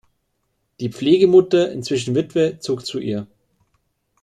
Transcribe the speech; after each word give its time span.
Die 0.79 0.89
Pflegemutter, 0.89 1.71
inzwischen 1.71 2.15
Witwe, 2.15 2.57
zog 2.57 2.83
zu 2.87 2.97
ihr. 2.97 3.27